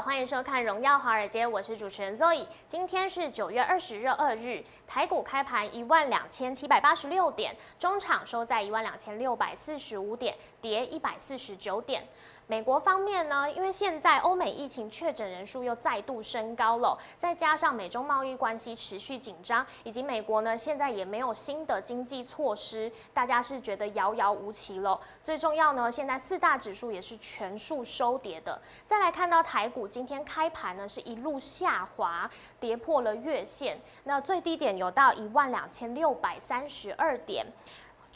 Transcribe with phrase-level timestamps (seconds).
[0.00, 2.46] 欢迎收看《荣耀华尔街》，我是主持人 Zoe。
[2.68, 12.02] 今天是九月二十日二日，台股开盘一万两千七百八十六点，中场收在一万两千六百四十五点，跌一百四十九点。
[12.46, 25.00] 美国方面呢，因为现在欧美疫情确诊人数又再度升高了，再加上美中贸易关系持续紧张，以及美国呢现在也没有新的经济措施，大家是觉得遥遥无期了。
[25.22, 28.60] 最重要呢，现在四大指数也是全数收跌的。
[28.86, 32.30] 再来看到台股今天开盘呢是一路下滑，
[32.60, 37.46] 跌破了月线，那最低点有到一万两千六百三十二点。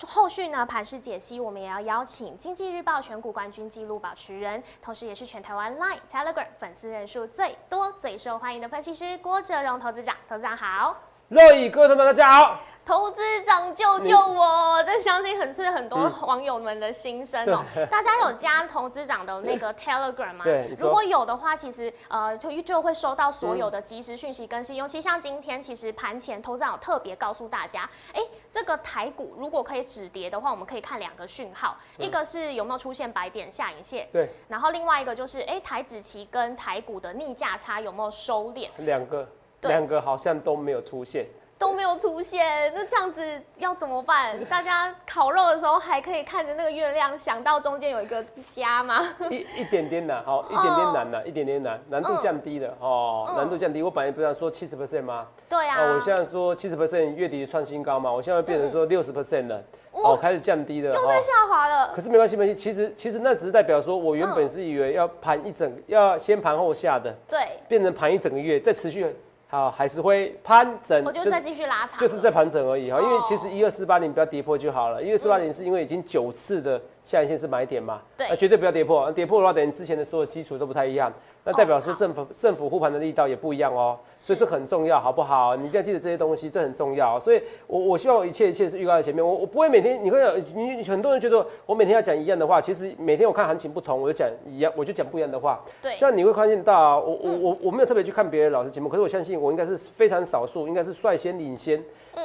[0.07, 10.17] 后续呢，盘势解析，我们也要邀请经济日报全股冠军纪录保持人，同时也是全台湾 Line、Telegram 粉丝人数最多、最受欢迎的分析师郭哲荣投资长。
[10.29, 10.97] 投资长好，
[11.29, 12.59] 乐意各位同学们大家好。
[12.87, 14.83] 投资长救救我！
[14.85, 17.63] 这相信很是很多网友们的心声哦。
[17.91, 20.43] 大家有加投资长的那个 Telegram 吗？
[20.43, 24.75] 对，如果有的话，其实呃就就会收到所有的即时讯息更新。
[24.75, 27.83] 尤其像今天，其实盘前投资长有特别告诉大家，
[28.15, 38.71] 哎，这个台股如果可以止跌的话，我们可以看两个讯号，一个是有没有出现白点下影线，对，然后另外一个就是哎台指期跟台股的逆价差有没有收敛？
[38.79, 39.29] 两个，
[39.63, 41.27] 两个好像都没有出现。
[41.59, 43.21] 都没有出现，那这样子
[43.57, 44.39] 要怎么办？
[44.47, 49.03] 大家烤肉的时候还可以看着那个月亮，想到中间有一个家吗？
[49.29, 53.83] 一一点点难，好，一点点难了，一点点难，难度降低了，哦，难度降低。
[53.83, 55.27] 我本来不是说七十 percent 吗？
[55.49, 55.83] 对啊。
[55.83, 61.93] 我现在说七十 percent 月底创新高嘛，我现在变成说六十 percent 了，哦，开始降低了，又在下滑了。
[61.93, 62.63] 可是没关系，没关系。
[62.63, 69.13] 其实其实那只是代表说我原本是以为要盘一整，要先盘后下的，对，变成盘一整个月，再持续。
[69.51, 73.01] 好，还是会攀整，我就再继续拉长，就是在盘整而已哈。
[73.01, 81.11] 因为其实一二四八零不要跌破就好了，一二四八零是因为已经九次的下影线是买点嘛，对，绝对不要跌破，跌破的话等于之前的所有基础都不太一样。
[81.51, 85.57] 那代表说政府政府护盘的力道也不一样哦，所以这很重要，好不好？
[85.57, 87.19] 你一定要记得这些东西，这很重要。
[87.19, 89.25] 所以，我我希望一切一切是预告在前面。
[89.25, 95.59] 我我不会每天，你会有你很多人觉得我每天要讲一样的话，其实每天我看行情不同，我就讲一样，我就讲不一样的话。
[95.81, 101.83] 对，像你会发现到，我我我我没有特别去看别的老师节目，可是我相信我应该是非常少数，应该是率先领先。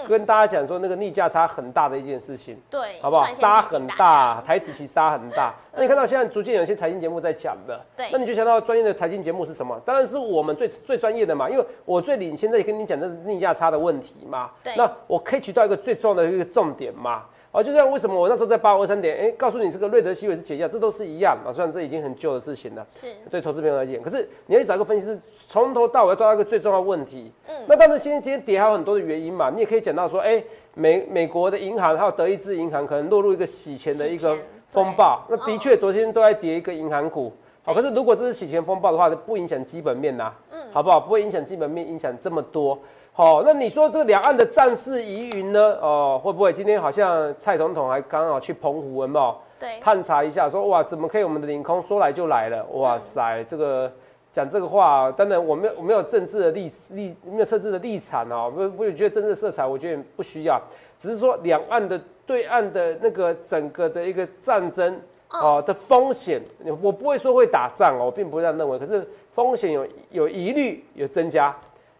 [0.07, 3.28] 跟大家讲说那个逆价差很大的一件事情，对，好不好？
[3.28, 5.53] 杀很大，台子期杀很大。
[5.72, 9.79] 那你看到现在逐渐有些财经节目在讲的，对，那你就想到专业的财经节目是什么？
[9.85, 14.50] 当然是我们最最专业的嘛，因为我最领先在跟你讲的是逆价差的问题嘛。
[14.63, 17.25] 对，那我可以举到一个最重要的一个重点嘛。
[17.51, 21.53] 啊，就像为什么我那时候在八五二三点，哎，告诉你这个瑞德西韦是解药，这都是一样啊。
[21.53, 27.31] 虽然这已经很旧的事情了，是对投资朋友来讲，可是你要去找一个分析师，从头到尾要抓到一个最重要的问题。
[27.47, 30.44] 嗯，那当然今天今天跌还有很多的原因嘛，你也可以讲到说，哎，
[30.74, 34.35] 美美国的银行还有德意志银行可能落入一个洗钱的一个
[34.69, 35.24] 风暴。
[35.30, 37.31] 那的确昨天都在跌一个银行股，
[37.66, 41.00] 好，可是如果这是洗钱风暴的话，不影响基本面呐，嗯，好不好？
[41.00, 42.78] 不会影响基本面，影响这么多。
[43.13, 45.78] 好，那你说这个两岸的战事疑云呢？
[45.81, 52.66] 哦，会不会今天好像蔡总统还刚好去澎湖，文茂对，探查一下，说哇，怎么可以我们的领空说来就来了？
[52.74, 53.90] 哇塞，这个
[54.30, 60.62] 讲这个话，当然我没有我没有政治的立立没有政治的立场哦，不不觉得政治色彩，我觉得不需要，
[61.00, 65.00] 只是说两岸的对岸的那个整个的一个战争
[65.33, 66.41] 哦的风险，
[66.81, 71.55] 我不会说会打仗哦，我并不这样认为，可是风险有有疑虑有增加。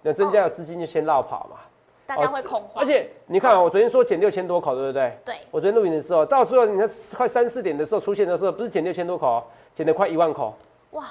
[0.06, 1.62] 那增加有资金就先绕跑嘛，
[2.06, 2.72] 大家会恐慌。
[2.76, 5.18] 而且你看啊，我昨天说减六千多口，对不对？
[5.24, 5.36] 对。
[5.50, 6.86] 我昨天录影的时候，到最后你看
[7.16, 9.42] 快三四点的时候出现的时候，不是减六千多口，
[9.74, 10.54] 减了快一万口。
[10.92, 11.06] 哇，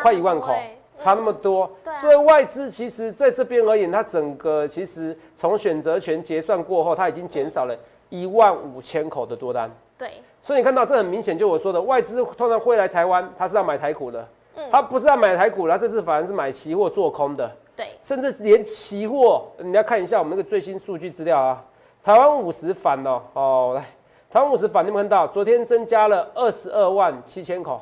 [0.00, 0.54] 快一万口，
[0.94, 1.68] 差那么多。
[1.82, 1.92] 对。
[1.96, 7.76] 所以外资其实在这边而言，它整个其实从选择权结算过后，它已经减少了
[8.08, 9.68] 一万五千口的多单。
[10.02, 10.20] 对。
[10.42, 14.26] 所以你看到这很明显，就我说的，外资通常会来台湾，他是要买台股的。
[14.56, 14.68] 嗯。
[14.72, 17.48] 他不是要买台股了，这次反而是买期货做空的。
[17.76, 21.64] 对，甚至连期货，你要看一下我们那个最新数据资料啊。
[22.02, 23.86] 台湾五十反哦，哦来，
[24.28, 27.80] 台湾五十反，你们看到昨天增加了二十二万七千口，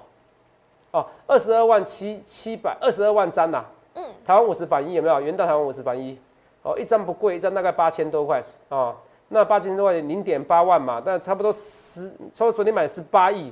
[0.91, 3.65] 哦，二十二万七七百二十二万张呐。
[3.95, 5.21] 嗯，台湾五十反一有没有？
[5.21, 6.17] 元大台湾五十反一，
[6.63, 8.95] 哦，一张不贵，一张大概八千多块哦。
[9.31, 13.51] 那八千多块钱零点八万嘛，但差不多十，从昨天买十八亿，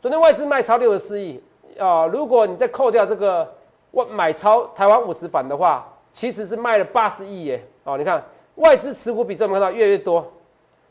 [0.00, 1.40] 昨天外资卖超六十四亿
[1.78, 2.04] 啊。
[2.06, 3.48] 如果你再扣掉这个。
[3.92, 7.62] 外买超台湾五十反的话，其实是卖了八十亿耶！
[7.84, 8.24] 哦，你看
[8.54, 10.22] 外资持股比这么看到越来越多，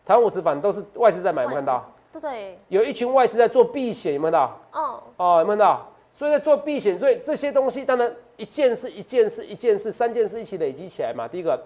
[0.05, 1.91] 台湾五十反都是外资在买，有没有看到？
[2.21, 4.59] 对，有一群外资在做避险，有没有看到？
[4.71, 5.89] 哦哦，有没有看到？
[6.13, 11.27] 所以在做避险，所以这些东西当然一件事一件事一件事三件事一起累积起来嘛。
[11.27, 11.59] 第一个，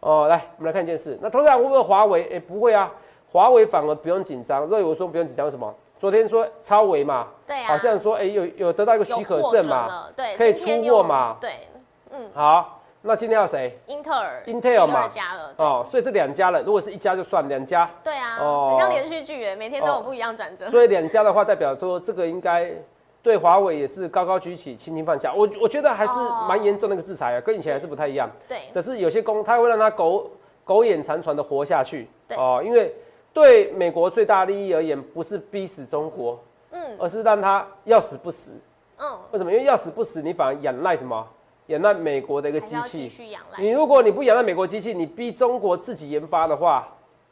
[0.00, 2.28] 哦，来我们来看一件事，那通常会不会华为？
[2.32, 2.90] 哎，不会啊，
[3.32, 4.68] 华为反而不用紧张。
[4.68, 5.74] 所以我说不用紧张，为什么？
[5.98, 11.66] 昨天说超维嘛，对啊，好像说哎、有有得到一个许可证嘛，对，可以出货嘛对，
[12.12, 13.76] 嗯，好，那今天要谁？
[13.86, 20.70] 英特尔 Intel 嘛家了，哦，所以这两家了，如果是一家就算两家，对啊，哦很像连续剧耶，每天都有哦不一样转折。
[20.70, 22.70] 所以两家的话，代表说这个应该
[23.28, 25.34] 对华为也是高高举起，轻轻放下。
[25.34, 28.26] 我我觉得还是哦蛮严重的一个制裁啊，跟以前还是不太一样。
[28.48, 30.30] 对，只是有些公，它会让它苟
[30.64, 32.08] 苟延残喘的活下去。
[32.26, 32.90] 对哦，因为
[33.34, 38.52] 对美国最大利益而言，不是逼死中国，嗯而是让它要死不死。
[38.96, 39.52] 嗯，为什么？
[39.52, 41.28] 因为要死不死，你反而仰赖什么？
[41.66, 43.12] 仰赖美国的一个机器。
[43.58, 46.88] 你，如果你不仰赖美国机器，你逼中国自己研发的话，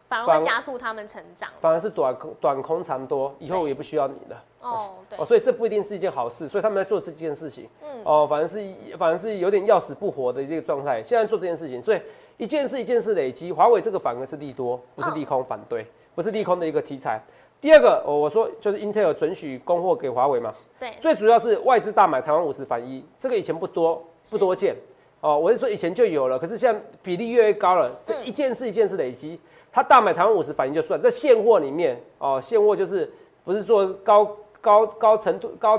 [0.08, 1.50] 反而反会加速他们成长。
[1.60, 4.44] 反而是短空短空长多，以后对也不需要你了。
[4.60, 8.60] 哦，对哦，，所以这不一定是一件好事，所以他们在做这件事情，嗯哦，反而是
[8.98, 11.02] 反而是有点要死不活的这个状态。
[11.02, 12.00] 现在做这件事情，所以
[12.36, 17.22] 一件事一件事累积，华为这个反而是利多，不是利空反对，不是利空的一个题材。
[17.60, 24.74] 第二个，哦我说就是 Intel 准许供货给华为嘛，对，最主要是外资大买台湾五十反一，这个以前不多不多见
[25.20, 29.40] 哦，我是说以前就有了，可是现在比例越来越高了，这嗯一件事一件事累积，
[29.76, 33.12] 它大买台湾五十反一就算，在现货里面哦，现货就是
[33.44, 35.78] 不是做高高高程度高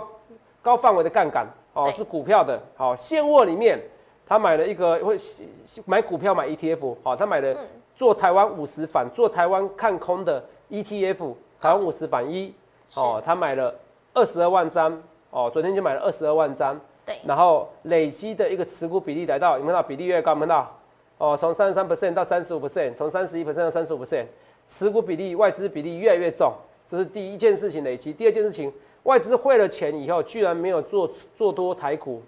[0.61, 3.81] 高范围的杠杆哦，是股票的，好、现货里面
[4.27, 5.17] 他买了一个会
[5.85, 7.67] 买股票买 ETF，好、他买了嗯。
[7.95, 12.53] 做台湾五十反做台湾看空的 ETF，台湾五十反一
[12.93, 13.73] 哦，他买了
[14.13, 15.01] 二十二万张
[15.31, 20.71] 哦，昨天就买了二十二万张，对，然后累积的一个持股比例来到，你看到比例越高，有没有看到？
[21.17, 24.25] 哦，从三十三 percent 到三十五 percent，从三十一 percent 到三十五 percent，
[24.67, 26.53] 持股比例、外资比例越来越重，
[26.85, 28.13] 这是第一件事情累积。
[28.13, 28.71] 第二件事情，
[29.03, 32.21] 外资汇了钱以后，居然没有做做多台股，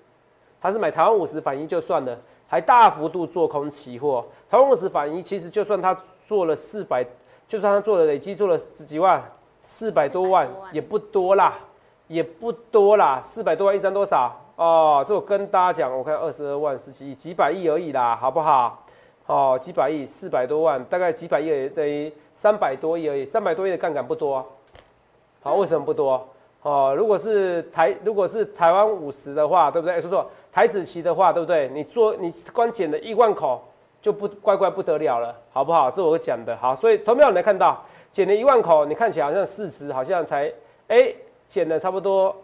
[0.60, 4.26] 他是买台湾五十反一就算了，还大幅度做空期货。
[4.50, 5.96] 台湾五十反一其实就算他
[6.26, 7.06] 做了四百，
[7.48, 9.24] 就算他做了累积做了十几万，
[9.62, 11.60] 四百多万也不多啦，
[12.08, 14.36] 也不多啦，四百多万一张多少？
[14.60, 18.86] 哦，这我跟大家讲，我看二十二万十几亿，几百亿而已啦，好不好？
[19.26, 24.46] 哦，几百亿，四百多万，大概几百亿而已等于三百多亿而已，三百多亿的杠杆不多、啊。
[25.42, 26.28] 好，为什么不多？
[26.64, 30.02] 哦，如果是台如果是台湾五十的话，对不对？
[30.02, 31.70] 说错，台子期的话，对不对？
[31.70, 33.64] 你做你光减了一万口
[34.02, 35.90] 就不乖乖不得了了，好不好？
[35.90, 40.52] 这我讲的好，所以投票你来看到减了一万口，你看起来好像市值好像才
[40.90, 41.14] 哎
[41.48, 42.36] 减了差不多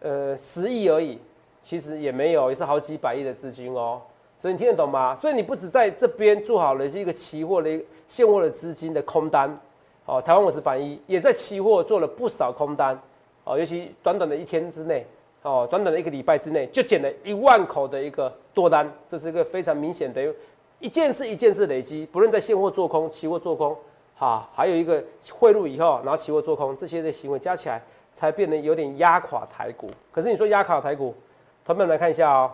[0.00, 1.20] 呃十亿而已，
[1.62, 4.00] 其实也没有，也是好几百亿的资金哦。
[4.40, 5.14] 所以你听得懂吗？
[5.14, 9.56] 所以你不止在这边做好了一个期货的现货的资金的空单，
[10.04, 13.00] 哦，台湾五十反一，也在期货做了不少空单，
[13.44, 15.06] 哦，尤其短短的一天之内，
[15.42, 20.20] 哦，短短的一个礼拜之内就减了一万口的一个多单，这是一个非常明显的
[20.80, 23.76] 一件事一件事累积，不论在现货做空、期货做空，
[24.16, 25.00] 哈，还有一个
[25.32, 27.80] 汇入以后，然后期货做空这些的行为加起来，
[28.12, 29.88] 才变得有点压垮台股。
[30.10, 31.14] 可是你说压垮台股，
[31.64, 32.50] 同学们来看一下哦。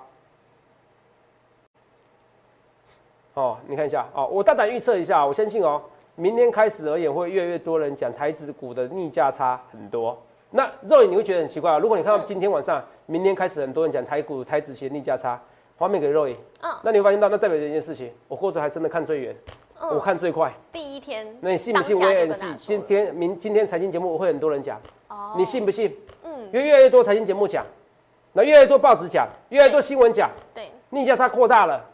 [3.34, 5.80] 哦，你看一下哦，我大胆预测一下，我相信哦，
[6.16, 10.18] 明天开始而言，会越来越多人讲台子股的逆价差很多。
[10.50, 15.40] 那肉眼你会觉得很奇怪啊，如果你看到今天晚上、明天开始很多人讲台股、台子期的逆价差，
[15.76, 19.36] 画面给肉眼，嗯那你会发现到，那代表着一件事情，我或者还真的看最远，
[19.78, 20.52] 我嗯，看最快。
[20.72, 21.96] 第一天，那你信不信？
[21.96, 25.94] 我也是跟大家说了今天明今天财经节目我会很多人讲，哦你信不信？
[26.24, 27.64] 嗯，因为越来越多财经节目讲，
[28.38, 31.84] 那越来越多报纸讲，越来越多新闻讲，对，逆价差扩大了，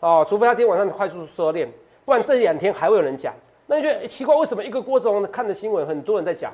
[0.00, 1.68] 哦，除非他今天晚上快速收敛，
[2.04, 3.32] 不然是这两天还会有人讲。
[3.66, 6.52] 那你觉得、诶奇怪，为什么一个郭总看的新闻很多人在讲？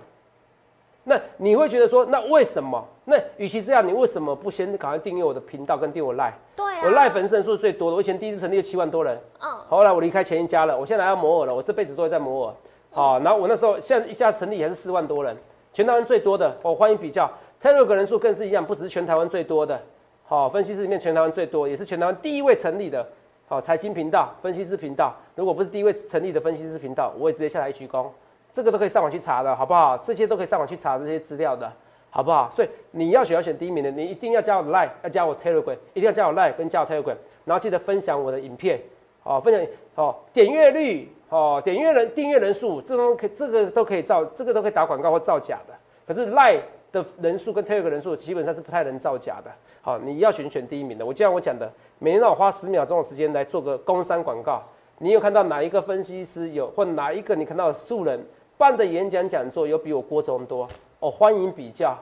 [1.04, 2.86] 那你会觉得说，那为什么？
[3.06, 6.34] 那与其这样，你为什么不先赶快订阅我的频道跟订阅我 Line？
[6.54, 12.54] 对啊，我 Line 粉丝人数是最多的，我以前第一次成立就七万多人，嗯，后来我离开前一家了，我现在来到摩尔了，我这辈子都会在摩尔。
[12.90, 15.34] 好、然后我那时候现在一下成立还是四万多人，
[15.72, 17.30] 全台湾最多的，我、欢迎比较。
[17.60, 19.78] Telegram 人数更是一样，不只是全台湾最多的，
[20.24, 23.06] 好、分析师里面全台湾最多，也是全台湾第一位成立的，
[23.46, 25.14] 好、财经频道、分析师频道。
[25.34, 28.06] 如果不是第一位成立的分析师频道，我也直接下来一鞠躬，
[28.50, 29.98] 这个都可以上网去查的，好不好？
[29.98, 31.70] 这些都可以上网去查这些资料的，
[32.08, 32.50] 好不好？
[32.50, 38.80] 所以你要选要选第一名的，你一定要加我 Line，要加我 Telegram，一定要加我 Line 跟加我 Telegram，然后记得分享我的影片。
[39.22, 39.62] 哦，分享
[39.96, 45.74] 哦，点阅率哦，点阅人订阅人数，这种可这个都可以造，这个都可以打广告或造假的。
[46.06, 46.56] 可是赖
[46.92, 49.50] 的人数跟 Telegram 人数基本上是不太能造假的。
[49.82, 51.04] 好、你要选选第一名的。
[51.04, 54.62] 我就像我讲的，每天让我花十秒钟的时间来做个工商广告。
[54.98, 58.22] 你有看到哪一个分析师有，或哪一个你看到的素人
[58.58, 60.68] 办的演讲讲座有比我郭总多？
[60.98, 61.96] 哦，欢迎比较。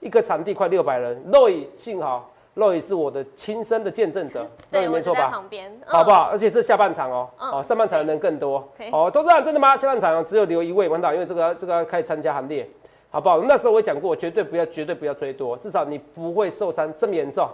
[0.00, 5.20] 一个场地快六百人，Roy 幸好 Roy 是我的亲身的见证者， 对，Roy 我就没错吧？
[5.20, 6.10] 在旁边，嗯好不？
[6.10, 6.24] 好？
[6.24, 8.90] 而且是下半场哦，嗯哦，上半场的人更多可以。
[8.90, 9.74] 哦，都这样，真的吗？
[9.74, 12.68] 下半场哦只有留一位，完导，因为这个这个要开始参加行列。
[13.14, 13.38] 好不好？
[13.42, 17.48] 那时候我讲过，绝对不要，绝对不要追多，至少你不会受伤这么严重，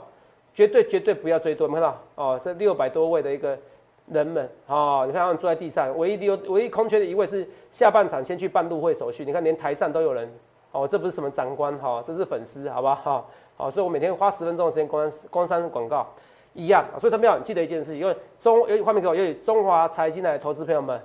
[0.55, 1.69] 绝对绝对不要追多。
[1.69, 3.59] 没看到哦，这六百多位的一个
[4.07, 10.27] 人们哦，你看他们坐在地上，唯一留唯一空缺的一位是下半场先去办入会手续，你看连台上都有人
[10.73, 13.23] 哦，这不是什么长官哈，这是粉丝，好吧哈，
[13.59, 16.07] 好，所以我每天花十分钟的时间光光山广告
[16.55, 20.99] 一样，所以他们要记得一件事，因为中有画面给我，因为中华财经的投资朋友们，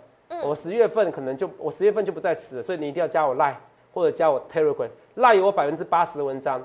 [0.46, 3.56] 我十月份可能就我十月份就不在此了，所以你一定要加我 line。
[3.96, 6.62] 或者加我 Telegram，Line 有我百分之八十的文章。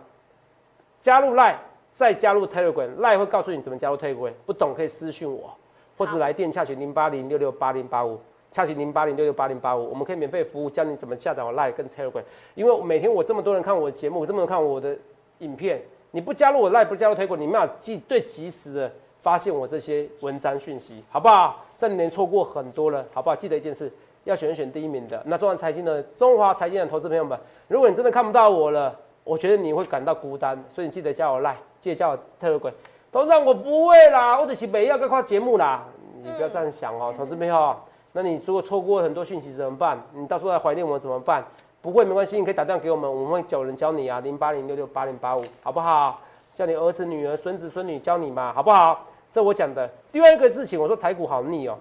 [1.00, 1.54] 加入 Line，
[1.94, 4.32] 再加入 Telegram，Line 会告诉你怎么加入 Telegram。
[4.44, 5.54] 不懂可以私讯我，
[5.96, 8.18] 或者来电洽询零八零六六八零八五，
[8.50, 12.25] 洽询零八零六六八零八五，我们可以免费服务教你怎么下载我 Line 跟 Telegram。
[12.56, 14.96] 因为每天我这么多人看我的节目，这么多人看我的
[15.38, 21.64] 影片，你不加入我 Line，不加入 Telegram，你没有及最及时的发现我这些文章讯息，好不好？
[21.78, 23.37] 这里面错过很多了，好不好？
[23.37, 23.90] 记得一件事。
[24.24, 32.72] 要选选第一名的，那中华财经的中华财经的投资朋友们，如果你真的看不到我了，我觉得你会感到孤单，所以你记得加我赖，记得加我特鬼。
[33.10, 35.84] 董事长，我不会啦，我只是每要个看节目啦，
[36.22, 37.74] 你不要这样想哦，投资朋友。
[38.12, 39.98] 那你如果错过很多讯息怎么办？
[40.12, 41.44] 你到时候来怀念我怎么办？
[41.80, 46.20] 不会没关系，你可以打电话给我们，我们会找人教你啊，零八零六六八零八五，好不好？
[46.54, 49.06] 叫你儿子、女儿、孙子、孙女教你嘛，好不好？
[49.32, 49.88] 这我讲的。
[50.12, 51.78] 另外一个事情，我说台股好腻哦。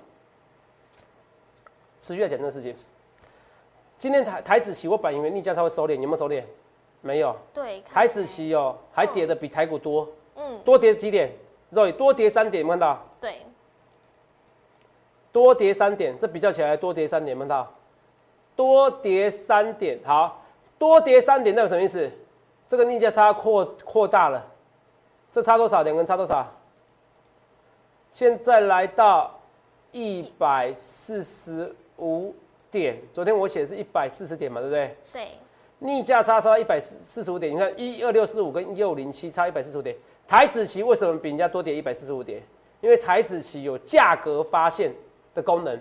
[2.02, 2.76] 持续在讲这个事情。
[3.98, 6.44] 今天台台子期我本以为逆价才会收敛，有没有收敛？
[7.02, 7.36] 没有。
[7.54, 7.82] 对。
[7.82, 10.08] 台子期哦，还跌的比台股多。
[10.36, 10.60] 嗯。
[10.64, 11.32] 多跌几点？
[11.70, 13.04] 肉多跌三点，看到？
[13.20, 13.42] 对。
[15.32, 17.72] 多跌三点，这比较起来多跌三点，看到？
[18.56, 20.42] 多跌三点，好，
[20.78, 22.10] 多跌三点，那有什么意思？
[22.68, 24.46] 这个逆价差扩扩大了。
[25.32, 25.84] 这差多少？
[25.84, 26.48] 两个人差多少？
[28.10, 29.40] 现在来到
[29.92, 31.76] 一百四十。
[32.00, 32.36] 五
[32.72, 34.96] 点，昨天我写的是一百四十点嘛，对不对？
[35.14, 35.28] 对。
[35.82, 39.96] 逆价差差一百四四十五点，你看一二六四五跟一六零七差一百四十五点。
[40.28, 42.42] 台子期为什么比人家多跌一百四十五点？
[42.82, 44.94] 因为台子期有价格发现
[45.34, 45.80] 的功能，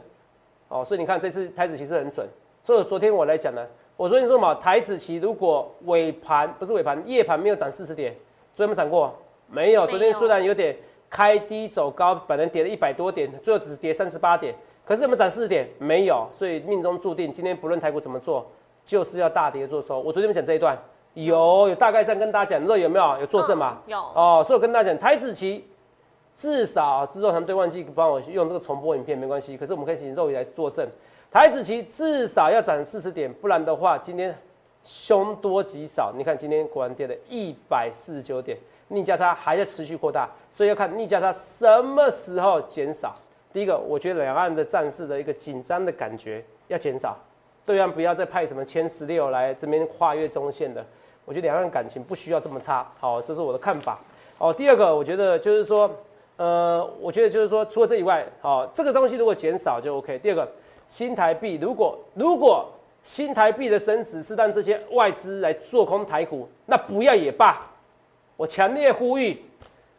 [0.68, 2.28] 哦，所以你看这次台子期是很准。
[2.62, 8.14] 所以昨天我来讲呢，我昨天说嘛，台子期如果尾盘不是尾盘，夜盘没有涨四十点，
[8.54, 9.12] 昨天有没涨过？
[9.48, 9.84] 没有。
[9.86, 10.76] 昨天虽然有点
[11.10, 14.54] 开低走高，本来跌了一百多点，最后只跌三十八点。
[14.88, 15.68] 可是有没有涨四点？
[15.78, 18.50] 没有，所以命中注定，今天不论台股怎么做，
[18.86, 20.00] 就是要大跌做收。
[20.00, 20.78] 我昨天讲这一段，
[21.12, 23.76] 有有大概这样跟大家讲，肉有没有有作证吗？
[23.86, 25.68] 有哦，所以我跟大家讲，台子期
[26.34, 30.88] 至少制作团队忘记帮我用这个重播影片没关系，可是我们可以请肉眼来作证，
[31.30, 34.34] 台子期至少要涨四十点，不然的话，今天
[34.84, 36.14] 凶多吉少。
[36.16, 38.56] 你看今天果然跌了一百四十九点，
[38.88, 43.14] 逆价差还在持续扩大，所以要看逆价差什么时候减少。
[43.52, 47.16] 第一个，我觉得两岸的战事的一个紧张的感觉要减少，
[47.64, 50.84] 对岸不要再派什么歼十六来这边跨越中线的，
[51.24, 52.86] 我觉得两岸感情不需要这么差。
[52.98, 53.98] 好，这是我的看法。
[54.38, 55.90] 哦，第二个，我觉得就是说，
[56.36, 60.18] 呃，我觉得就是说，除了这以外，好，这个东西如果减少就 OK。
[60.18, 60.48] 第二个，
[60.86, 62.68] 新台币如果如果
[63.02, 67.66] 新台币的升值是让这些外资来做空台股，那不要也罢。
[68.36, 69.42] 我强烈呼吁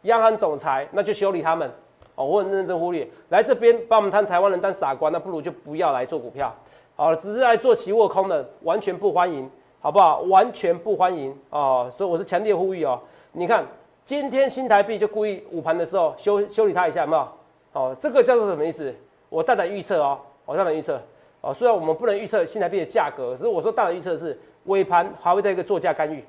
[0.02, 1.70] 央行总裁，那就修理他们。
[2.20, 6.54] 哦，我很认真忽略来这边把我们当台湾人当傻瓜，那不如就不要来做股票，
[6.94, 9.50] 好了，只是来做期货空的，完全不欢迎，
[9.80, 10.20] 好不好？
[10.20, 13.00] 完全不欢迎哦，所以我是强烈呼吁哦。
[13.32, 13.64] 你看
[14.04, 17.26] 今天新台币就故意午盘的时候修修理它一下，有没有？
[17.72, 18.94] 哦，这个叫做什么意思？
[19.30, 21.00] 我大胆预测哦，我大胆预测
[21.40, 21.54] 哦。
[21.54, 26.22] 虽然我们不能预测新台币的价格，只是我说大胆预测是尾盘还会在一个作价干预。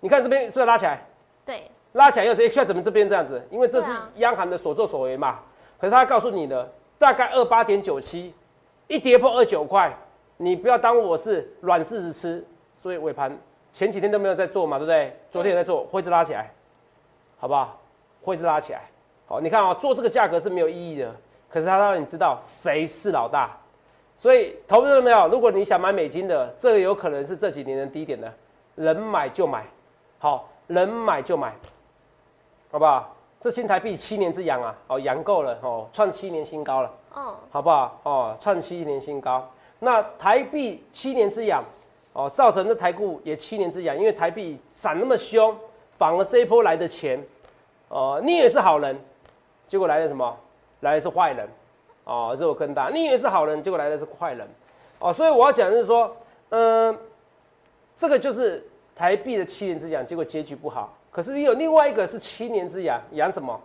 [0.00, 1.04] 你看这边是不是拉起来？
[1.44, 1.64] 对。
[1.96, 3.42] 拉起来又这，现在怎么这边这样子？
[3.50, 5.40] 因为这是央行的所作所为嘛。
[5.78, 8.34] 可是他告诉你的大概二八点九七，
[8.86, 9.90] 一跌破二九块，
[10.36, 12.44] 你不要当我是软柿子吃。
[12.76, 13.34] 所以尾盘
[13.72, 15.16] 前几天都没有在做嘛，对不对？
[15.32, 16.52] 昨天也在做，会子拉起来，
[17.38, 17.80] 好不好？
[18.22, 18.82] 会子拉起来。
[19.26, 21.10] 好，你看啊，做这个价格是没有意义的。
[21.48, 23.56] 可是他让你知道谁是老大。
[24.18, 25.28] 所以投资了没有？
[25.28, 28.32] 如果你想买美金的，这个有可能是这几年的低点的，
[28.74, 29.64] 能买就买，
[30.18, 31.54] 好，能买就买。
[32.76, 33.16] 好不好？
[33.40, 37.98] 这新台币七年之痒啊，哦，阳够了哦，创七年新高了，嗯，好不好？
[38.02, 39.50] 哦，创七年新高。
[39.78, 41.64] 那台币七年之痒，
[42.12, 45.56] 哦，造成的台股也七年之痒，因为台币涨那么凶，
[45.96, 47.18] 反而这一波来的钱，
[47.88, 48.94] 哦，你以为是好人，
[49.66, 50.36] 结果来的什么？
[50.80, 51.48] 来的是坏人，
[52.04, 52.90] 哦，这我更大。
[52.90, 54.46] 你以为是好人，结果来的是坏人，
[54.98, 56.14] 哦，所以我要讲的是说，
[56.50, 56.94] 嗯，
[57.96, 58.62] 这个就是
[58.94, 60.92] 台币的七年之痒，结果结局不好。
[61.16, 63.58] 可是你有另外一个是七年之痒，痒什么？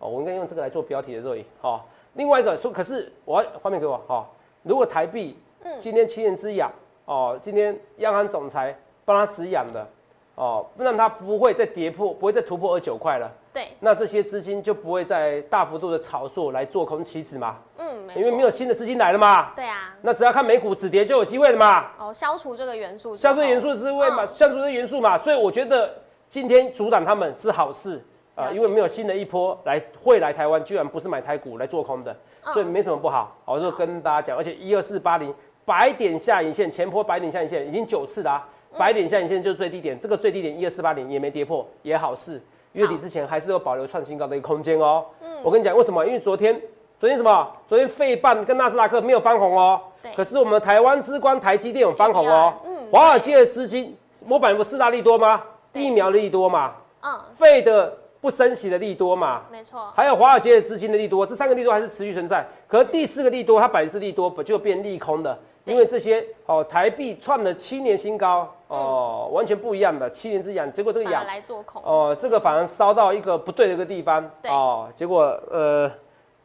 [0.00, 1.44] 哦，我应该用这个来做标题的座椅。
[1.60, 4.02] 好，另外一个说，可是我要画面给我。
[4.08, 4.34] 好，
[4.64, 5.38] 如果台币
[5.78, 6.68] 今天七年之痒，
[7.04, 9.86] 哦，哦，今天央行总裁帮他止痒的，
[10.34, 13.30] 哦，让他不会再跌破，不会再突破二九块了。
[13.52, 19.52] 对，那这些资金就不会再大幅度的炒作来做空期指嘛，嗯，因为没有新的资金来了嘛。
[19.54, 25.94] 对啊，那只要看美股止跌就有机会了嘛，哦，消除这个元素消除元素之位嘛，嗯消除这元素嘛，所以我觉得
[26.32, 28.02] 今天阻挡他们是好事
[28.34, 32.10] 啊、因为没有新的一波来会来台湾，居然不是买台股来做空的，
[32.46, 33.36] 嗯所以没什么不好。
[33.44, 35.32] 我就跟大家讲，而且一二四八零
[35.66, 38.48] 白点下影线，前波白点下影线已经九次了、啊，
[38.78, 42.40] 白点下影线就是最低点，这个最低点一二四八零也没跌破，也好事。
[42.72, 45.04] 月底之前还是有保留创新高的一个空间哦。
[45.20, 46.06] 嗯我跟你讲为什么？
[46.06, 46.58] 因为昨天
[46.98, 47.46] 昨天什么？
[47.66, 49.78] 昨天费半跟纳斯达克没有翻红哦，
[50.16, 52.54] 可是我们台湾之光台积电有翻红哦。
[52.64, 55.42] 嗯华尔街的资金，模板不四大利多吗？
[55.72, 62.46] 对疫苗的利多嘛，嗯，费的不升息的利多嘛，没错，还有华尔街的资金的利多，这三个利多还是持续存在。
[62.68, 65.36] 可是第四个利多，它本来是利多，不就变利空的？
[65.64, 75.90] 因为这些哦，台币创了七年新高哦，完全不一样的七年之痒，结果这个痒来做空，哦，这个反而烧到一个不对的一个地方对哦，结果呃，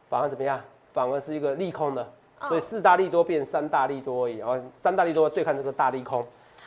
[0.08, 0.60] 反而怎么样？
[0.92, 2.02] 反而是一个利空的，
[2.40, 6.24] 嗯所以四大利多变三大利多而已哦，三大利多对抗这个大利空。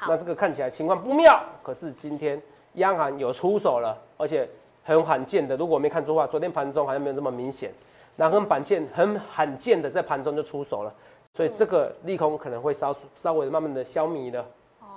[0.08, 2.42] 那，这个看起来情况不妙，可是今天
[2.76, 4.48] 央行有出手了，而且
[4.84, 5.56] 很罕见的。
[5.58, 7.72] 如果我没看错的话，昨天盘中好像没有这么明显，
[8.16, 10.94] 然后很罕见、很罕见的在盘中就出手了，
[11.34, 14.46] 所以这个利空可能会稍稍微慢慢的消弭了。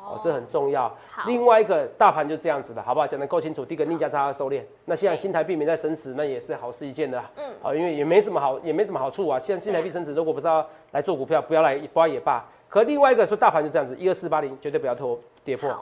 [0.07, 0.95] 哦，这很重要。
[1.26, 3.07] 另外一个大盘就这样子的，好不好？
[3.07, 3.64] 讲得够清楚。
[3.64, 7.31] 第一个逆价差收敛，那现在新台币没在升值，那也是好事一件的啊。
[7.37, 9.38] 嗯啊，因为也没什么好，也没什么好处啊。
[9.38, 12.45] 现在新台币升值，如果不知道来做股票，不要来，不要也罢。
[12.69, 15.75] 可另外一个说大盘就这样子，一二四八零绝对不要脱跌破。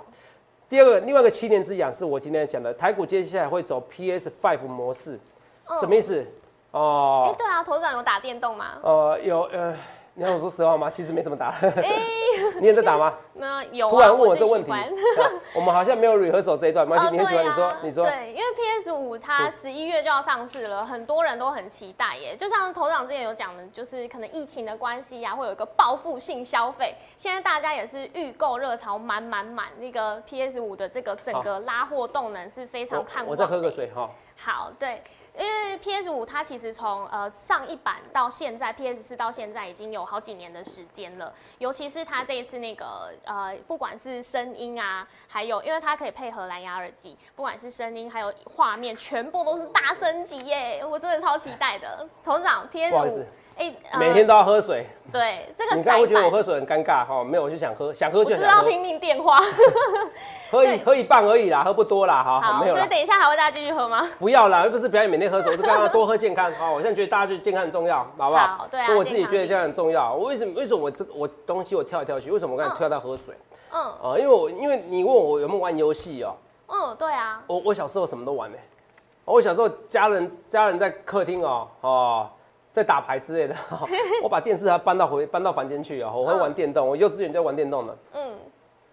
[0.73, 5.21] 好，第二个，另外一个七年之痒是我今天讲的，台股接下来会走 PS Five 模式，
[5.69, 6.19] 嗯什么意思？
[6.19, 6.27] 哎，
[6.81, 8.79] 哦，对啊，头长有打电动吗？
[8.83, 9.77] 呃，有呃，
[10.15, 10.91] 你要我说实话吗？
[10.91, 11.85] 其实没什么打，哎，
[12.61, 13.15] 你也在打吗？
[13.33, 14.71] 那有啊，突然问我这问题，
[15.55, 22.37] 我们好像没有 rehearsal 这一段，没关系，你很喜欢，哦你说，你说，对，因为 PS 五它十一月就要上市了，很多人都很期待耶。
[22.37, 26.95] 就像头长之前有讲的，就是可能疫情的关系呀、会有一个报复性消费。
[27.17, 33.37] 现在大家也是预购热潮满满满，那个 PS 五的这个整个拉货动能是非常看我我。
[33.37, 34.11] 再喝个水哈。
[34.37, 35.03] 好，对，
[35.39, 41.33] 因为 PS 五它其实从呃上一版到现在，PS 四到现在已经有好几年的时间了。
[41.59, 50.85] 尤其是它这一次那个呃，不管是声音啊，还有因为它可以配合蓝牙耳机，不管是声音还有画面，全部都是大升级耶！
[50.85, 52.07] 我真的超期待的。
[52.23, 53.25] 董事长，PS 五，
[53.99, 57.23] 每天都要喝水，对这个你刚刚会觉得我喝水很尴尬哈？
[57.23, 59.39] 没有，我就想喝，想喝就想喝，就是要拼命电话。
[60.51, 64.07] 喝一喝一半而已啦，喝不多啦哈，好，没有啦，所以等一下还会大家继续喝吗？
[64.19, 66.71] 不要啦，又不是表演每天喝水，我是刚刚多喝健康 哈。
[66.71, 68.47] 我现在觉得大家觉得健康很重要，好不好？
[68.59, 70.13] 好对啊所以我自己觉得这样很重要。
[70.13, 72.31] 我为什么为什么我这个我东西我跳来跳去？
[72.31, 73.35] 为什么我刚才嗯跳到喝水？
[73.71, 76.37] 嗯啊，因为我因为你问我有没有玩游戏哦，
[76.67, 78.59] 嗯，对啊，我我小时候什么都玩呢、
[79.25, 82.29] 我小时候家人家人在客厅哦哦，
[82.73, 83.55] 在打牌之类的，
[84.25, 88.35] 我把电视还搬到回搬到房间去啊，我会玩电动，我幼稚园就玩电动的，嗯，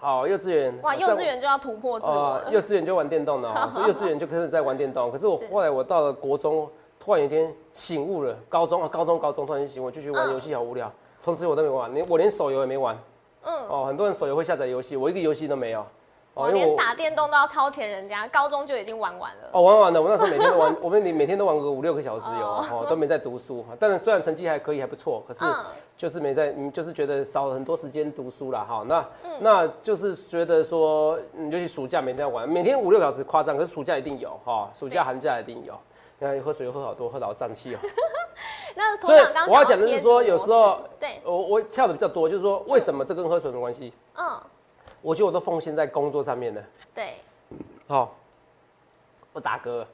[0.02, 2.52] 哦，幼稚园哇，幼稚园就要突破自我哦，了。
[2.52, 5.10] 幼稚园就玩电动的、哦，所以幼稚园就开始在玩电动。
[5.12, 10.92] 可是我是后来我到了国中，突然有一天醒悟了，高中啊，高中高中突然醒悟，我就去玩嗯游戏，好无聊。
[11.22, 12.98] 从此我都没玩，连我连手游也没玩。
[13.44, 15.86] 嗯，哦，很多人手游会下载游戏，我一个游戏都没有。
[16.34, 19.50] 我连打电动都要超前人家，高中就已经玩完了。
[19.52, 23.66] 哦玩完了，我那时候每天都玩， 我们每天都玩个五六个小时有哦哦，都没在读书。
[23.80, 25.66] 但是虽然成绩还可以，还不错，可是嗯
[25.98, 28.64] 就是没在，嗯，就是觉得少了很多时间读书了。
[28.64, 28.84] 哈。
[28.88, 35.74] 那嗯那就是觉得说，嗯，尤其暑假每天要玩，每天五六小时夸张，可是暑假一定有哈，暑假寒假一定有。
[36.20, 37.80] 你看喝水又喝好多，喝到好胀气哦。
[38.76, 43.92] 那头所以我要讲的是说，有时候对，我我跳的比较多，就是说为什么这跟喝水没关系？
[44.18, 44.40] 嗯，
[45.02, 46.64] 我觉得我都奉献在工作上面的。
[46.94, 47.16] 对
[47.88, 48.16] 好，
[49.34, 49.86] 我打嗝。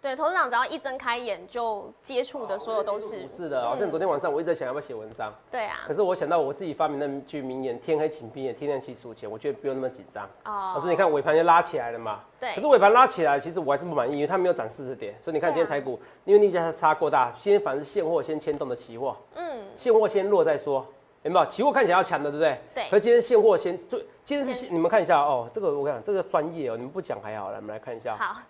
[0.00, 5.34] 对，董事长只要一睁开眼就接触的所有都是不是的，好像昨天晚上我一直在想要不要写文章。
[5.50, 10.24] 对啊可，是我想到我自己发明那句名言：“天黑请闭眼，天亮请数钱。”我觉得不用那么紧张。
[10.44, 12.20] 哦老师，你看尾盘就拉起来了嘛？
[12.38, 15.16] 对可是尾盘拉起来，其实我还是不满意，因为它没有涨四十点。
[15.20, 20.86] 所以你看今天台股，因为逆价差过大，今天反而是现货先牵动的期货，嗯，现货先落再说，
[21.22, 21.46] 有没有？
[21.46, 22.60] 期货看起来要强的，对不对？
[22.74, 28.16] 对可是今天现货先，对，今天是你们看一下哦，这个我讲，这个专业哦，你们不讲还好，来我们来看一下。
[28.16, 28.40] 好，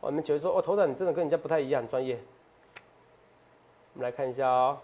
[0.00, 2.20] 哦，你们觉得说，哦，头长你真的跟人家不太一样，专业。
[3.94, 4.78] 我们来看一下哦，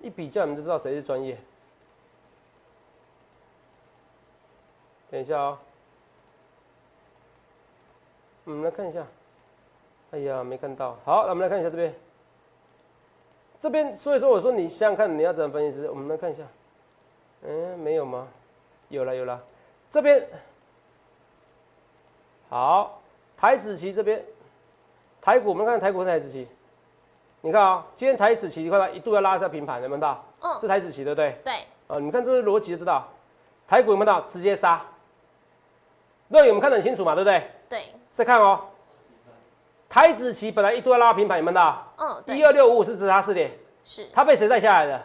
[0.00, 1.38] 一比较你们就知道谁是专业。
[5.10, 5.58] 等一下哦，
[8.46, 9.06] 嗯，来看一下。
[10.12, 10.96] 哎呀，没看到。
[11.04, 11.94] 好，那我们来看一下这边。
[13.60, 15.86] 这边所以说我说你想想看你要怎么分析？
[15.86, 16.42] 我们来看一下，
[17.42, 18.26] 嗯，没有吗？
[18.88, 19.38] 有了有了，
[19.90, 20.26] 这边
[22.48, 23.00] 好，
[23.36, 24.24] 台子棋这边，
[25.20, 26.48] 台股我们看台股台子棋，
[27.42, 30.24] 你看啊、今天台子棋你看到一度要拉一下平盘，有没有到？
[30.40, 31.36] 嗯，这台子棋对不对？
[31.44, 31.54] 对，
[31.86, 33.06] 啊，你看这个逻辑就知道，
[33.68, 34.84] 台股有没有到直接杀？
[36.28, 37.46] 那我们看得很清楚嘛，对不对？
[37.68, 38.60] 对，再看哦，
[39.90, 41.92] 台子期本来一度要拉平盘，有没有到？
[41.98, 43.50] 嗯，对一，二六五五是直杀四点，
[43.82, 45.02] 是，它被谁带下来的？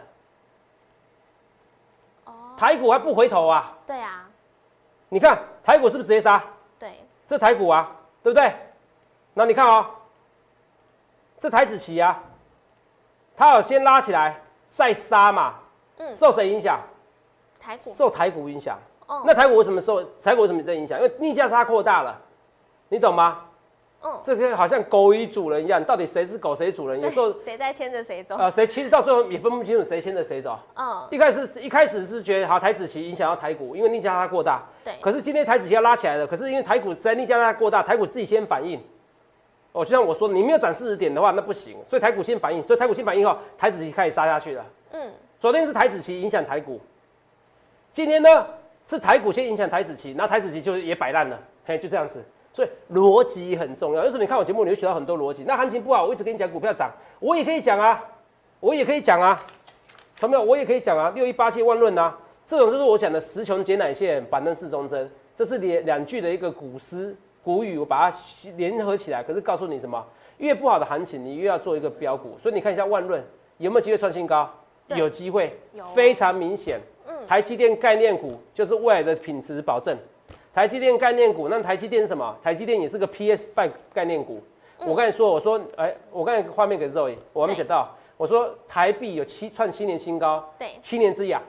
[2.26, 3.76] 哦，台股还不回头啊？
[3.84, 4.24] 对啊，
[5.08, 6.40] 你看台股是不是直接杀？
[6.78, 7.90] 对，这台股啊，
[8.22, 8.54] 对不对？
[9.34, 9.86] 那你看哦，
[11.40, 12.22] 这台子期啊，
[13.36, 15.54] 它有先拉起来再杀嘛，
[15.96, 16.80] 嗯受谁影响？
[17.58, 18.78] 台股，受台股影响。
[19.08, 20.96] 哦，那台股为什么受台股为什么这影响？
[21.00, 22.16] 因为逆价差扩大了，
[22.88, 23.42] 你懂吗？
[24.02, 27.00] 嗯，这个好像狗与主人一样，到底谁是狗谁主人？
[27.00, 28.36] 有时候对谁在牵着谁走？
[28.36, 30.58] 呃，谁其实到最后也分不清楚谁牵着谁走。
[30.74, 34.62] 嗯，一开始一开始是觉得好台子期影响到台股，因为逆价差过大。
[34.84, 38.80] 对，可是今天台子期要拉起来了，可是因为台股实在逆价差过大，台股自己先反应。
[39.72, 44.64] 哦，就像我说，你没有涨四十点的话，那不行，所以台股先反应，所以台股先反应后，台子期开始杀下去了。
[44.92, 46.80] 嗯，昨天是台子期影响台股，
[47.92, 48.46] 今天呢
[48.84, 52.24] 是台股先影响台子期，然后台子期就也摆烂了，嘿，就这样子。
[52.56, 54.02] 所以逻辑很重要。
[54.02, 55.44] 有时候你看我节目，你会学到很多逻辑。
[55.46, 56.90] 那行情不好，我一直跟你讲股票涨，
[57.20, 58.02] 我也可以讲啊，
[58.60, 59.38] 我也可以讲啊，
[60.18, 60.42] 看到没有？
[60.42, 62.16] 我也可以讲啊，六一八七万论啊，
[62.46, 67.14] 这种就是我讲的十穷解乃线，板凳四中针，这是两两句的一个古诗
[67.44, 68.18] 古语，我把它
[68.56, 69.22] 联合起来。
[69.22, 70.02] 可是告诉你什么？
[70.38, 72.38] 越不好的行情，你越要做一个标股。
[72.40, 73.22] 所以你看一下万润
[73.58, 74.50] 有没有机会创新高？
[74.88, 76.80] 有机会有，非常明显。
[77.06, 79.94] 嗯台积电概念股就是未来的品质保证。
[80.56, 82.34] 台积电概念股，那台积电是什么？
[82.42, 84.42] 台积电也是个 PS Five 概念股。
[84.78, 91.42] 我刚才说，我说，哎，我刚才画面给 Zoe，我还没对讲到，我说台币有七创七年新高，对，七年之痒。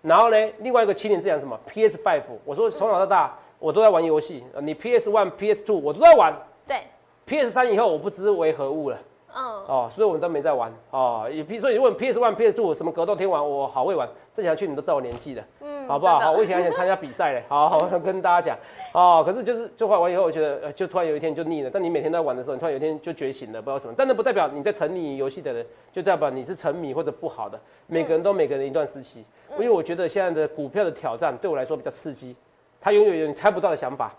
[0.00, 2.22] 然后呢，另外一个七年之痒什么？PS Five。
[2.44, 6.32] 我说从小到大我都在玩游戏，呃你 PS One、PS Two 我都在玩
[6.68, 6.82] 对
[7.26, 8.98] ，，PS 三以后我不知为何物了。
[9.34, 11.28] 嗯，哦，所以我们都没在玩哦。
[11.30, 14.08] 也所以如果 PS One、PS Two 什么格斗天王，我好会玩。
[14.34, 16.18] 这想去你都知道我年纪的，嗯好不好？
[16.18, 18.58] 好，我以前还想参加比赛嘞，好好跟大家讲
[18.94, 19.22] 哦。
[19.24, 21.70] 可是就是就玩完以后，我觉得呃就突然有一天就腻了。
[21.70, 23.92] 但你每天都在玩的时候，你突然有一天就觉醒了，不知道什么。
[23.94, 27.60] 但那不代表你在沉迷游戏的人，就代表你是沉迷或者不好的。
[27.86, 32.34] 每个人都每个人一段时期，因为我觉得现在的股票的挑战对我来说比较刺激，
[32.80, 34.14] 它拥有有你猜不到的想法。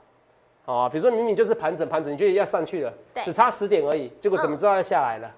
[0.65, 2.93] 哦，比如说明明就是盘整盘整，你觉得要上去了，
[3.25, 5.29] 只差十点而已，结果怎么知道要下来了？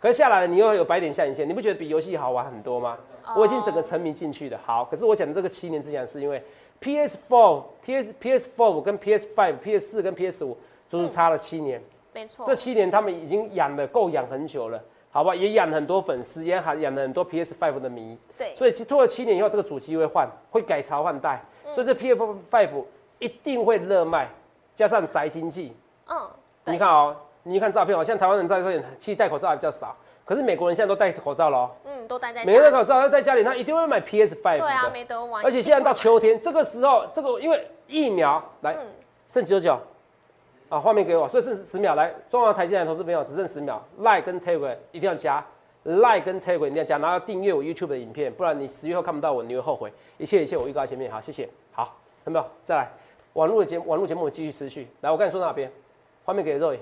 [0.00, 2.96] 可是下来了，你又有白点下影线，你不觉得比游戏好玩很多吗？
[3.36, 4.58] 我已经整个沉迷进去了。
[4.64, 6.42] 好，可是我讲的这个七年之痒，是因为
[6.80, 10.56] PS4、PS PS4 跟 PS5、PS 四跟 PS 五
[10.88, 11.82] 足足差了七年。
[12.14, 15.34] 没错，这七年他们已经养了够养很久了，好吧？
[15.34, 18.16] 也养了很多粉丝，也还养了很多 PS5 的迷。
[18.38, 22.84] 对，所以拖了七年以后，这个主机会换，会改朝换代，所以这 PS5
[23.18, 24.28] 一定会热卖，
[24.78, 25.74] 加上宅经济。
[26.06, 26.16] 嗯，
[26.66, 31.70] 你看哦，你看照片哦，现在台湾人在这里其实戴口罩还比较少，可是美国人现在都戴口罩了哦。
[31.82, 34.90] 嗯，都戴在每个人家里，口罩要在家里，他一定会买 PS5 对啊，的。
[34.92, 38.86] 没得玩，而且现在到秋天这个时候，这个因为疫苗来嗯，
[39.28, 39.76] 剩九九，
[40.68, 45.44] 啊，画面给我，所以剩十秒来，中华台积电投资朋友只剩十秒，Like 跟 Telegram 一定要加
[45.82, 49.92] ，Like 跟 Telegram 一定要加，然后订阅我 YouTube 的影片，不然你十月后看不到我，你会后悔。
[50.18, 51.48] 一切一切我预告在前面，好，谢谢。
[51.72, 51.92] 好，
[52.26, 52.44] 有没有？
[52.64, 52.88] 再来，
[53.38, 54.88] 网络的节网络节目我继续持续。
[55.00, 55.70] 来，我刚才说哪边？
[56.24, 56.76] 画面给 Roy，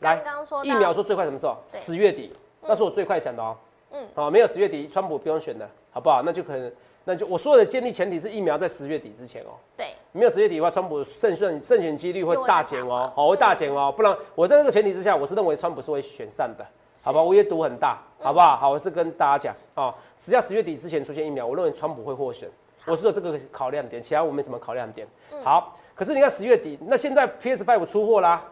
[0.00, 1.56] 来刚，刚说疫苗说最快什么时候？
[1.70, 3.56] 十月底，那是我最快讲的哦。
[3.92, 6.20] 嗯，好，没有十月底，川普不用选的，好不好？
[6.22, 6.70] 那就可能，
[7.04, 9.56] 那就我说的建立前提是疫苗在十月底之前哦。
[9.74, 13.90] 对，没有十月底的话，川普胜胜胜选几率会大减哦好，会大减哦。
[13.90, 16.66] 不然我在这个前提之下，我是认为川普是会选上的，
[17.02, 17.22] 好吧？
[17.22, 18.54] 我也赌很大，好不好？
[18.54, 22.50] 好，我是跟大家讲哦，只要十月底之前出现疫苗，我认为川普会获选。
[22.84, 25.06] 我是有这个考量点，其他我没什么考量点。
[25.44, 28.42] 好，可是你看十月底，那现在 PS Five 出货啦，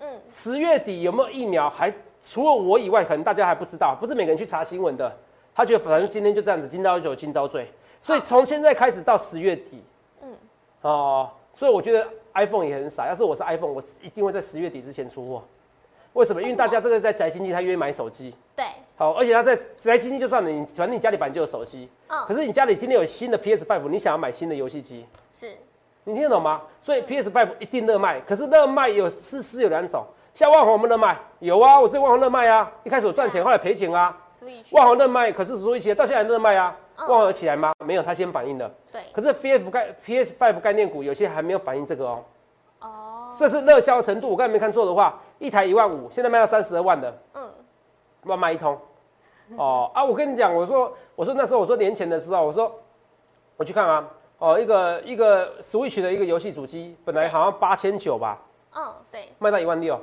[0.00, 1.68] 嗯，十月底有没有疫苗？
[1.70, 5.10] 还除了我以外，可能大家还不知道，不是每个人去查新闻的。
[5.54, 9.82] 他觉得反正今天就这样子，今朝有酒今朝醉，所以从现在开始到十月底，
[10.22, 10.28] 嗯
[10.82, 13.08] 哦，所以我觉得 iPhone 也很傻。
[13.08, 15.42] 要是我是 iPhone，我一定会在十月底之前出货。
[16.12, 16.42] 为什么？
[16.42, 18.34] 因为大家这个在宅经济，他愿意买手机。
[18.56, 18.64] 对，
[18.96, 25.56] 好，而且他在宅经济就算了，你反正你家里本来就有手机，嗯可是你家里今天有新的 PS Five，你想要买新的游戏机，是，
[26.04, 26.60] 你听得懂吗？
[26.80, 31.18] 所以 PS Five 一定热卖，可是热卖有是是有两种，像万红有没有热卖？
[31.40, 34.16] 有啊，我这万红热卖啊，一开始我赚钱，后来赔钱啊。
[34.70, 37.74] 万红热卖，可是所以起来到现在还热卖啊，嗯万红有起来吗？
[37.84, 38.70] 没有，它先反应的。
[38.90, 42.24] 对，可是 PF 概 PS Five 概念股有些还没有反映这个哦，
[42.80, 44.30] 哦，这是热销程度。
[44.30, 47.52] 我刚才没看错的话，一台一万五，现在卖到三十二万的，嗯，
[48.22, 48.78] 乱卖一通。
[49.58, 52.74] 哦啊，我跟你讲，我说我说那时候我说年前的时候，我说
[53.58, 54.08] 我去看啊，
[54.40, 58.38] 哦一个一个 Switch 的一个游戏主机，本来好像八千九吧，
[58.74, 60.00] 嗯，对，卖到一万六，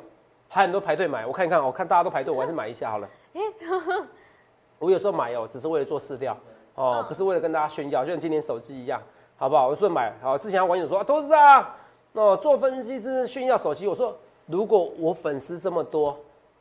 [0.48, 1.26] 还很多排队买。
[1.26, 3.10] 我看一看，我看大家都排队，我还是买一下好了。
[4.78, 6.38] 我有时候买哦，只是为了做试调
[6.76, 9.02] 哦，不是为了跟大家炫耀，就像今年手机一样，
[9.38, 9.70] 好不好？
[9.70, 11.76] 我说买，好，之前网友说都是啊，
[12.14, 13.88] 哦，做分析师炫耀手机。
[13.88, 16.16] 我说如果我粉丝这么多，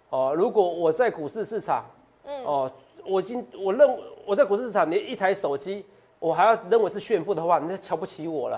[0.08, 1.84] 哦，如果我在股市市场，
[2.24, 2.72] 嗯，哦，
[3.04, 5.84] 我今我认我在股市市场连一台手机，
[6.18, 8.56] 我还要认为是炫富的话，你在瞧不起我了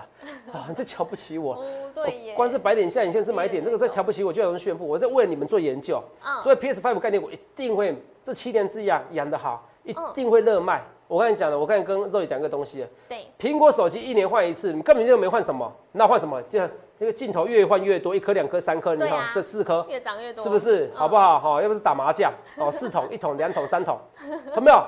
[0.53, 0.67] 啊！
[0.71, 1.65] 你在瞧不起我。
[1.95, 2.35] 对耶。
[2.35, 4.87] 光是白点下影线是买点，这个在瞧不起我，就有人炫富。
[4.87, 6.03] 我在为你们做研究，
[6.43, 7.97] 所以 PS Five 概念我一定会。
[8.23, 10.85] 这七年之痒养得好，一定会热卖。
[11.07, 12.87] 我跟你讲了，我刚才跟肉姐讲一个东西。
[13.09, 16.43] 对，苹果手机一年换一次，你根本就没换什么，那换什么？
[16.43, 16.61] 就
[17.01, 20.91] 这个镜头越换越多，一颗、两颗、三颗，你看这四颗，越长越多，是不是？
[20.95, 21.41] 好不好？
[21.41, 23.99] 好，要不是打麻将，哦，四桶、一桶、两桶、三桶，
[24.55, 24.85] 有没有？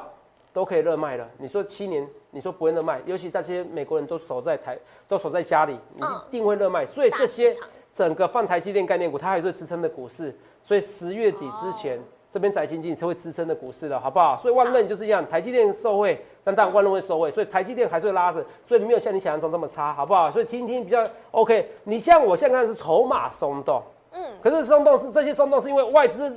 [0.53, 1.29] 都可以热卖了。
[1.39, 3.01] 你说七年，你说不会热卖？
[3.07, 6.87] 尤其这些美国人都守在台，都守在家里，你一定会热卖。
[6.87, 7.55] 所以这些
[7.93, 10.37] 整个放台积电概念股，它还是支撑的股市。
[10.63, 12.01] 所以十月底之前。
[12.33, 14.37] 这边宅经济是会支撑的股市的，好不好？
[14.37, 20.31] 所以万润就是一样，台积电受惠，但当然万润会受惠，所以台积电还是会拉着，所以没有像你想象中那么差，好不好？
[20.31, 21.69] 所以听听比较 OK。
[21.83, 23.83] 你像我现在看是筹码松动，
[24.13, 26.31] 嗯，可是松动是这些松动是因为外资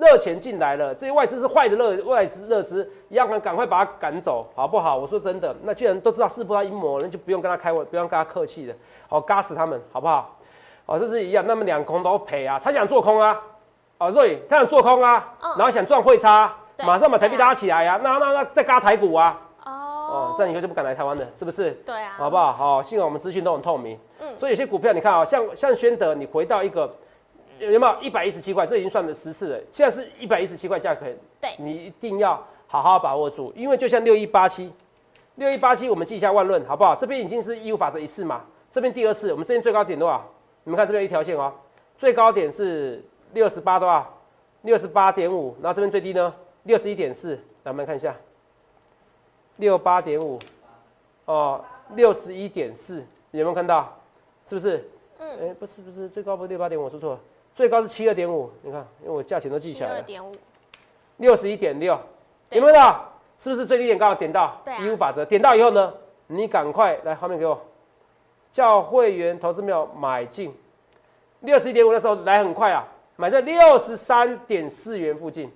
[0.00, 4.96] 热钱进来了，这些外资是坏的热外资热资，要赶赶快把它赶走，好不好？
[4.96, 8.74] 我说真的，那既然都知道是不他阴谋，那就不用跟他开玩，不用跟他客气的，
[9.08, 10.36] 好，嘎死他们，好不好？
[10.86, 13.38] 哦，这是一样，那么两空都赔啊，他想做空啊。
[14.00, 16.54] 哦，瑞，他想做空啊，然后想赚汇差，
[16.86, 21.72] 马上把台币拉起来呀，那那那再嘎台股啊，哦，这样以后就不敢来台湾了，是不是？
[21.84, 22.52] 对啊，好不好？
[22.52, 26.88] 好，幸好我们资讯都很透明，嗯，所以有些股票你看啊，像像宣德，你回到一个
[27.58, 31.06] 有没有一百一十七块，这已经算了十次了，现在是一百一十七块价格，
[31.40, 34.72] 对，你一定要好好把握住，因为就像六一八七，
[35.36, 36.94] 六一八七，我们记一下万论，好不好？
[36.96, 40.24] 这边已经是义务法则一次嘛，这边第二次，我们这边最高点多少？
[40.64, 41.52] 你们看这边一条线哦，
[41.96, 43.02] 最高点是。
[43.34, 44.10] 六十八多少？
[44.62, 46.34] 六十八点五，然后这边最低呢？
[46.62, 48.16] 六十一点四，来我们看一下，
[49.56, 50.38] 六八点五，
[51.26, 51.62] 哦，
[51.94, 53.94] 六十一点四，有没有看到？
[54.46, 54.82] 是不是？
[55.18, 55.28] 嗯。
[55.40, 57.20] 哎，不是不是，最高不是六八点五，我说错了，
[57.58, 58.48] 最高是七二点五。
[58.62, 59.94] 你看，因为我价钱都记起来了。
[59.96, 60.32] 七二点五。
[61.16, 61.98] 六十一点六，
[62.50, 63.04] 有没有到？
[63.36, 64.56] 是不是最低点刚好点到？
[64.64, 64.76] 对。
[64.76, 65.92] 义务法则点到以后呢，
[66.28, 67.60] 你赶快来后面给我，
[68.52, 70.54] 叫会员投资没有买进，
[71.40, 72.86] 六十一点五的时候来很快啊。
[73.16, 75.52] 买在六十三点四元附近，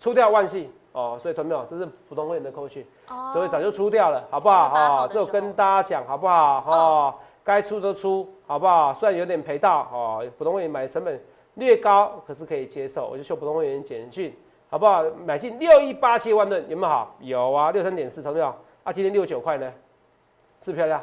[0.00, 2.84] 出掉万系哦，所以同没有，这是普通会员的扣讯，
[3.32, 5.04] 所以早就出掉了，好不好？
[5.04, 6.64] 哦，这我跟大家讲，好不好？
[6.66, 8.92] 哦，该出都出，好不好？
[8.94, 11.20] 虽然有点赔到哦，普通会员买成本
[11.54, 14.34] 略高，可是可以接受，我就秀普通会员简讯，
[14.68, 15.02] 好不好？
[15.24, 17.16] 买进六一八千万吨有没有好？
[17.20, 18.54] 有啊，六三点四，同没有？
[18.84, 19.72] 啊，今天六九块呢，
[20.60, 21.02] 是漂亮？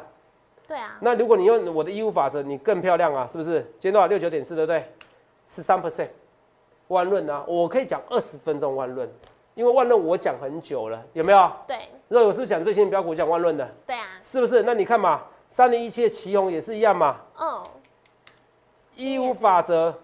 [0.66, 0.96] 对啊。
[1.00, 3.60] 那如果你用我的义务法则，你更漂亮啊，是不是？
[3.78, 4.06] 今天多少？
[4.06, 4.84] 六九点四，对不对？
[5.46, 6.08] 十三 percent，
[6.88, 9.08] 万润啊，我可以讲二十分钟万润，
[9.54, 11.50] 因为万润我讲很久了，有没有？
[11.66, 11.78] 对。
[12.08, 13.68] 那我是不是讲最新的标股讲万润的？
[13.86, 14.06] 对啊。
[14.20, 14.62] 是不是？
[14.62, 17.20] 那你看嘛，三零一七的旗宏也是一样嘛。
[17.38, 17.64] 嗯。
[18.96, 19.94] 义务法则，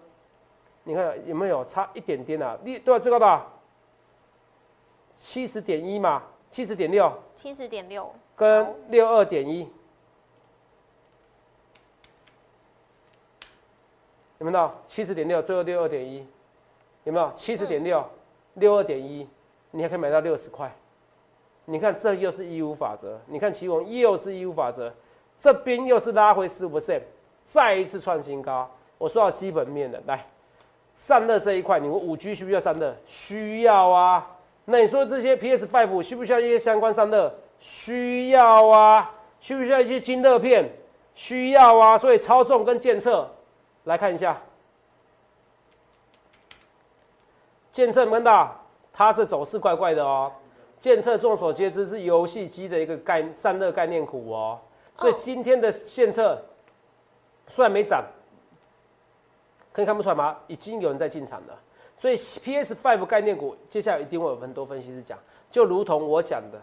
[0.83, 2.57] 你看有没有差一点点啊？
[2.63, 3.51] 你对啊，最高多少？
[5.13, 7.11] 七十点一嘛，七十点六。
[7.35, 8.11] 七十点六。
[8.35, 9.69] 跟六二点一。
[14.39, 16.25] 有没有七十点六，最后六二点一？
[17.05, 18.05] 有没有七十点六，
[18.55, 19.27] 六二点一？
[19.71, 20.73] 你还可以买到六十块。
[21.65, 24.93] 你看这又是义务法则，你看奇宏又是义务法则，
[25.37, 27.01] 这边又是拉回十五 percent，
[27.45, 28.69] 再一次创新高。
[28.97, 30.25] 我说到基本面的，来
[30.95, 32.95] 散热这一块，你们五 G 需不需要散热？
[33.05, 34.25] 需要啊。
[34.65, 37.33] 那你说这些 PS Five 需不需要一些相关散热？
[37.59, 39.11] 需要啊。
[39.39, 40.71] 需不需要一些晶热片？
[41.13, 41.97] 需要啊。
[41.97, 43.29] 所以操纵跟监测。
[43.83, 44.41] 来看一下，
[47.71, 50.31] 建测看到它这走势怪怪的哦。
[50.79, 54.59] 建测众所皆知是游戏机的一个概散热概念股哦，
[54.97, 56.41] 所以今天的建测
[57.47, 58.03] 虽然没涨，
[59.71, 60.37] 可以看不出来吗？
[60.47, 61.59] 已经有人在进场了。
[61.97, 65.17] 所以 PS Five 概念股接下来一定会有很多分析师讲，
[65.51, 66.59] 就如同我讲的，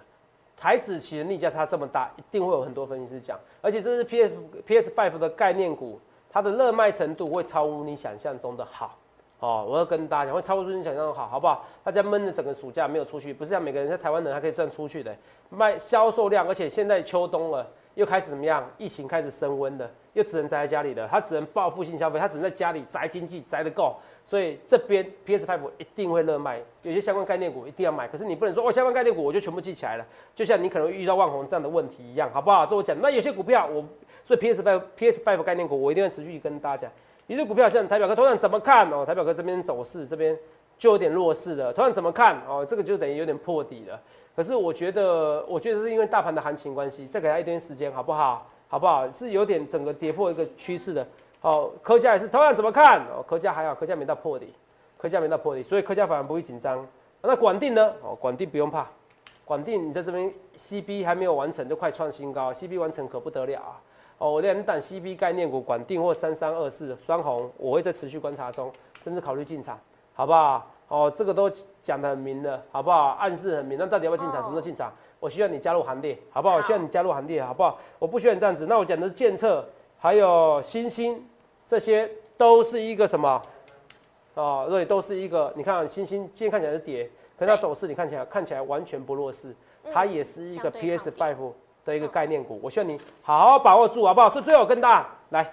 [0.57, 4.35] 台子期的逆价差这么大，一定会有很多分析师讲，而且这是 PS
[4.67, 6.01] PS Five 的概念股。
[6.35, 8.97] 它的热卖程度会超乎你想象中的好，
[9.41, 11.67] 哦，我要跟大家讲，会超乎你想象的好，好不好？
[11.85, 15.15] 大家闷着整个暑假没有出去，不是像每个人在台湾人还可以赚出去的，
[15.51, 18.69] 卖销售量，而且现在秋冬了，又开始怎么样？
[18.79, 21.07] 疫情开始升温了，又只能宅在家里了。
[21.09, 23.97] 他只能报复性消费，他只能在家里宅经济宅得够。
[24.25, 28.07] 所以这边 PS Five 一定会热卖，有些相关概念股一定要买。
[28.07, 32.65] 可是你不能说哦，相关概念股我就全部记起来了，就像你可能遇到万红这样的问题一样，好不好？
[32.65, 32.97] 这我讲。
[33.01, 33.85] 那有些股票我，
[34.25, 36.93] 所以 PS Five PS Five 概念股我一定会持续跟大家讲。
[37.27, 39.05] 有些股票像台表哥，头上怎么看哦？
[39.05, 40.39] 台表哥这边走势这边
[40.79, 42.65] 就有点弱势了，头上怎么看哦？
[42.65, 44.01] 这个就等于有点破底了。
[44.35, 48.47] 可是我觉得，我觉得是因为大盘的行情关系，再给他一点时间，好不好？
[48.69, 49.11] 好不好？
[49.11, 51.07] 是有点整个跌破一个趋势的。
[51.41, 53.01] 好，科价也是，同样怎么看？
[53.09, 54.55] 哦，科价还好，科价没到破底，
[54.97, 56.87] 科价没到破底，所以科价反而不会紧张。
[57.21, 57.93] 那管定呢？
[58.03, 58.87] 哦，管定不用怕，
[59.45, 63.81] 管定你在这边 CB 还没有完成就快创新高，CB 完成可不得了啊！
[64.19, 68.73] 哦，我连等 CB 概念股管定或三三二四双红，我会在持续观察中，
[69.05, 69.79] 甚至考虑进场，
[70.15, 70.67] 好不好？
[70.89, 71.51] 哦，这个都
[71.83, 73.17] 讲得很明了，好不好？
[73.19, 74.43] 暗示很明，那到底要不要进场？
[74.43, 74.93] 什么时候进场？
[75.19, 76.57] 我需要你加入行列，好不好？
[76.57, 77.79] 我需要你加入行列，好不好？
[77.99, 78.67] 我不需要你这样子。
[78.67, 79.65] 那我讲的是建策，
[79.99, 81.25] 还有新兴，
[81.67, 83.41] 这些都是一个什么？
[84.35, 85.51] 哦，对，都是一个。
[85.57, 89.55] 你看新兴今天看起来是跌，可是它走势你看起来看起来完全不弱势，
[89.95, 91.53] 它也是一个 PS Five
[91.87, 92.61] 的一个概念股。
[92.63, 94.29] 我需要你好好把握住，好不好？
[94.29, 95.53] 所以最后更大家来，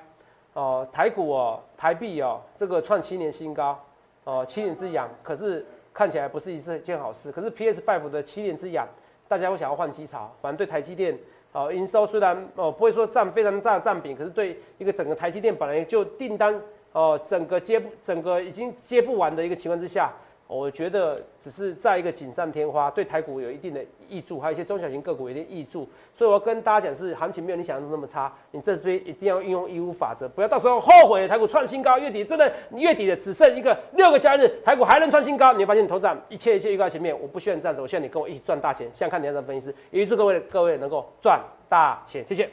[0.53, 3.79] 哦，台股哦，台币哦，这个创七年新高。
[4.23, 7.31] 哦，七年之痒，可是看起来不是一件好事。
[7.31, 8.87] 可是 PS Five 的七年之痒，
[9.27, 10.33] 大家会想要换机槽。
[10.41, 11.17] 反正对台积电，
[11.51, 20.13] 哦，营收虽然哦不会说占非常大的占比，可是对一个整个台积电本来就订单哦整个接整个已经接不完的一个情况之下。
[20.49, 42.49] 我觉得只是在一个锦上添花，对台股有一定的益助，还有一些中小型个股有一定益助，所以我要跟大家讲是行情没有你想象中那么差，你这边一定要运用义务法则，不要到时候后悔台股创新高，月底真的月底的只剩一个六个交易日，台股还能创新高，你会发现你头涨一切一切预告前面，我不需要你这样子，我需要你跟我一起赚大钱，想看你样分析师，也预祝各位各位能够赚大钱，谢谢。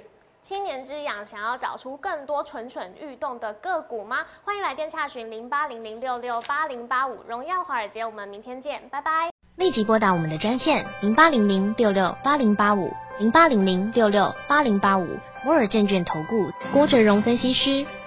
[0.46, 4.18] 七年之痒，想要找出更多蠢蠢欲动的个股吗？
[4.44, 9.32] 欢迎来电查询零八零零六六八零八五荣耀华尔街，我们明天见，拜拜。
[9.56, 17.84] 立即拨打我们的专线零八零零六六八零八五零八零零六六八零八五摩尔证券投顾郭哲荣分析师。